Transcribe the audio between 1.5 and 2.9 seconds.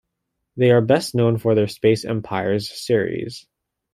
their "Space Empires"